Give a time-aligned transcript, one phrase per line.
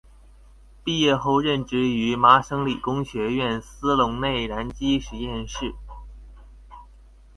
[0.83, 5.75] 毕业后任职于麻省理工学院斯龙内燃机实验室。